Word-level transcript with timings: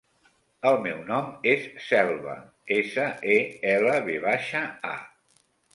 El 0.69 0.77
meu 0.85 1.03
nom 1.09 1.27
és 1.51 1.67
Selva: 1.89 2.35
essa, 2.79 3.07
e, 3.35 3.39
ela, 3.77 3.95
ve 4.11 4.19
baixa, 4.29 4.69
a. 4.97 5.01